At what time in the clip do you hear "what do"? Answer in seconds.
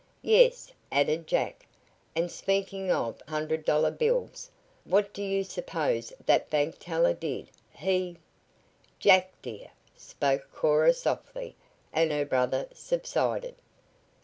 4.83-5.21